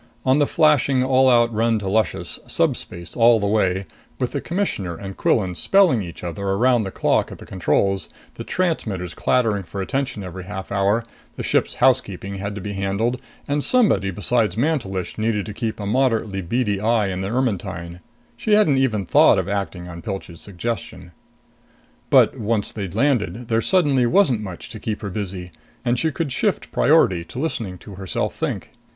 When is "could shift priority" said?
26.11-27.23